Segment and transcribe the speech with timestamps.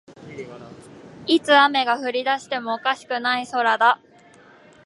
[1.27, 4.01] いつ雨が降りだしてもおかしくない空だ